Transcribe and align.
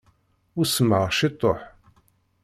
Usmeɣ 0.59 1.03
ciṭuḥ. 1.17 1.59